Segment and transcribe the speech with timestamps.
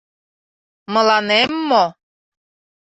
[0.93, 1.85] Мыланем мо?